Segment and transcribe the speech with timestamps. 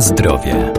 [0.00, 0.72] Zdrowie.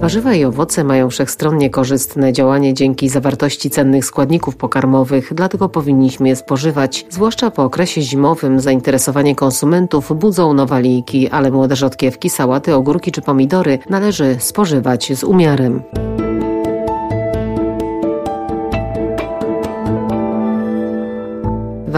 [0.00, 6.36] Warzywa i owoce mają wszechstronnie korzystne działanie dzięki zawartości cennych składników pokarmowych, dlatego powinniśmy je
[6.36, 7.06] spożywać.
[7.10, 13.78] Zwłaszcza po okresie zimowym zainteresowanie konsumentów budzą nowaliki, ale młode rzodkiewki, sałaty, ogórki czy pomidory
[13.90, 15.82] należy spożywać z umiarem.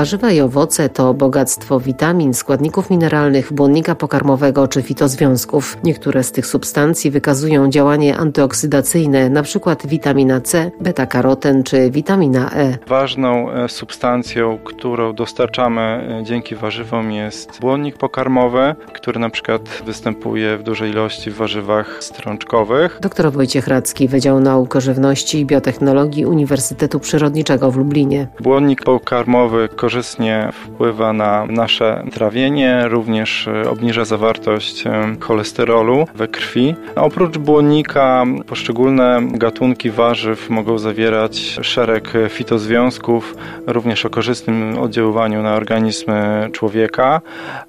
[0.05, 5.77] Warzywa i owoce to bogactwo witamin, składników mineralnych, błonnika pokarmowego czy fitozwiązków.
[5.85, 9.77] Niektóre z tych substancji wykazują działanie antyoksydacyjne, np.
[9.85, 12.79] witamina C, beta-karoten czy witamina E.
[12.87, 20.63] Ważną e, substancją, którą dostarczamy e, dzięki warzywom jest błonnik pokarmowy, który przykład występuje w
[20.63, 22.99] dużej ilości w warzywach strączkowych.
[23.03, 28.27] Dr Wojciech Radzki, Wydział Nauk Żywności i Biotechnologii Uniwersytetu Przyrodniczego w Lublinie.
[28.41, 36.75] Błonnik pokarmowy korzystnie wpływa na nasze trawienie, również e, obniża zawartość e, cholesterolu we krwi.
[36.97, 43.37] Oprócz błonnika poszczególne gatunki warzyw mogą zawierać szereg fitozwiązków,
[43.67, 46.13] również o korzystnym oddziaływaniu na organizm
[46.53, 47.21] człowieka.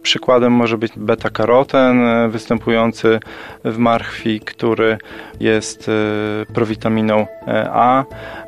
[0.02, 3.20] Przykładem może być beta-karoten e, występujący
[3.66, 4.98] w marchwi, który
[5.40, 5.92] jest
[6.54, 7.28] prowitaminą
[7.74, 8.04] A.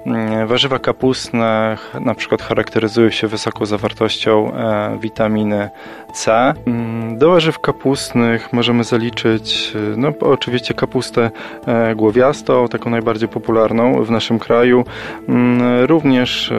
[0.06, 5.70] Mm, warzywa kapustne na przykład charakteryzują się wysoką zawartością e, witaminy
[6.14, 6.54] C.
[6.68, 11.32] Mm, do warzyw kapustnych możemy zaliczyć e, no, oczywiście kapustę
[11.68, 14.86] e, głowiastą, taką najbardziej popularną w naszym kraju,
[15.30, 16.54] mm, również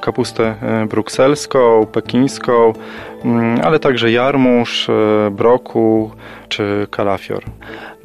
[0.00, 0.54] kapustę
[0.88, 2.72] brukselską, pekińską,
[3.24, 4.88] mm, ale także jarmuż,
[5.30, 6.10] broku
[6.48, 7.44] czy kalafior.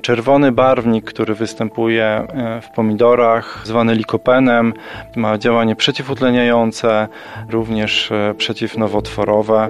[0.04, 4.74] Czerwony barwnik, który występuje e, w pomidorach, zwany likopenem,
[5.16, 7.08] ma działanie przeciwutleniające,
[7.50, 9.70] również e, przeciwnowotworowe.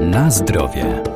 [0.00, 1.15] Na zdrowie.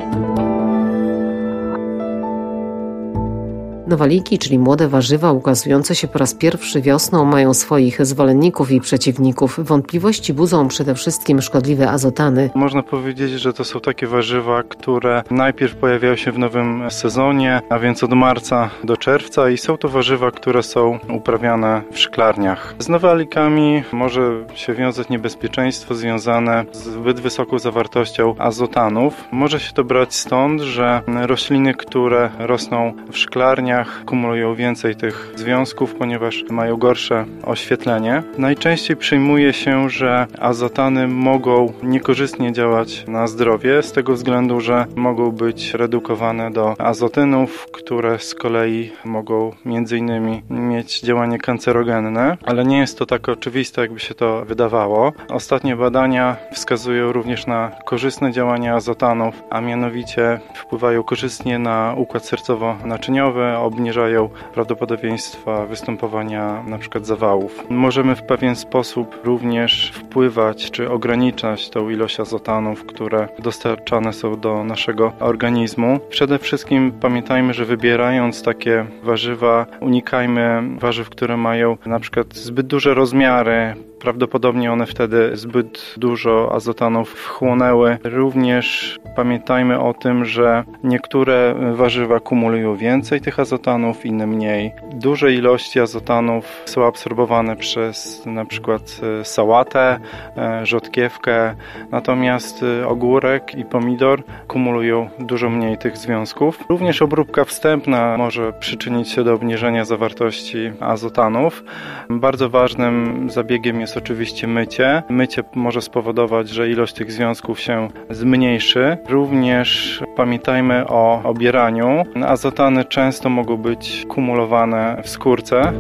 [3.91, 9.61] Nowaliki, czyli młode warzywa ukazujące się po raz pierwszy wiosną, mają swoich zwolenników i przeciwników.
[9.63, 12.51] Wątpliwości budzą przede wszystkim szkodliwe azotany.
[12.55, 17.79] Można powiedzieć, że to są takie warzywa, które najpierw pojawiają się w nowym sezonie, a
[17.79, 22.75] więc od marca do czerwca i są to warzywa, które są uprawiane w szklarniach.
[22.79, 29.15] Z nowalikami może się wiązać niebezpieczeństwo związane z zbyt wysoką zawartością azotanów.
[29.33, 35.95] Może się to brać stąd, że rośliny, które rosną w szklarniach, kumulują więcej tych związków,
[35.95, 38.23] ponieważ mają gorsze oświetlenie.
[38.39, 45.31] Najczęściej przyjmuje się, że azotany mogą niekorzystnie działać na zdrowie, z tego względu, że mogą
[45.31, 52.79] być redukowane do azotynów, które z kolei mogą między innymi mieć działanie kancerogenne, ale nie
[52.79, 55.13] jest to tak oczywiste, jakby się to wydawało.
[55.29, 63.57] Ostatnie badania wskazują również na korzystne działanie azotanów, a mianowicie wpływają korzystnie na układ sercowo-naczyniowy,
[63.71, 67.01] obniżają prawdopodobieństwa występowania np.
[67.03, 67.65] zawałów.
[67.69, 74.65] Możemy w pewien sposób również wpływać czy ograniczać tą ilość azotanów, które dostarczane są do
[74.65, 76.01] naszego organizmu.
[76.09, 83.75] Przede wszystkim pamiętajmy, że wybierając takie warzywa, unikajmy warzyw, które mają przykład zbyt duże rozmiary,
[84.01, 87.99] Prawdopodobnie one wtedy zbyt dużo azotanów wchłonęły.
[88.05, 94.73] Również pamiętajmy o tym, że niektóre warzywa kumulują więcej tych azotanów, inne mniej.
[94.93, 100.01] Duże ilości azotanów są absorbowane przez na przykład e, sałatę,
[100.37, 101.55] e, rzodkiewkę,
[101.91, 106.65] natomiast e, ogórek i pomidor kumulują dużo mniej tych związków.
[106.69, 111.65] Również obróbka wstępna może przyczynić się do obniżenia zawartości azotanów.
[112.11, 115.03] Bardzo ważnym zabiegiem jest jest oczywiście mycie.
[115.09, 118.97] Mycie może spowodować, że ilość tych związków się zmniejszy.
[119.09, 122.03] Również pamiętajmy o obieraniu.
[122.27, 125.73] Azotany często mogą być kumulowane w skórce.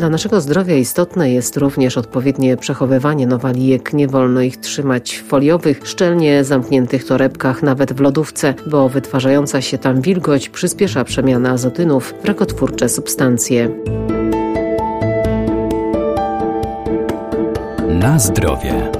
[0.00, 3.92] Dla naszego zdrowia istotne jest również odpowiednie przechowywanie nowalijek.
[3.92, 9.78] Nie wolno ich trzymać w foliowych, szczelnie zamkniętych torebkach, nawet w lodówce, bo wytwarzająca się
[9.78, 13.70] tam wilgoć przyspiesza przemianę azotynów w rakotwórcze substancje.
[17.88, 18.90] Na zdrowie.